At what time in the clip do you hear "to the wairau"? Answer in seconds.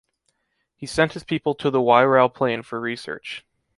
1.53-2.27